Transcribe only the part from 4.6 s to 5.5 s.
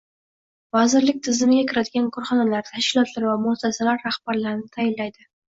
tayinlaydi.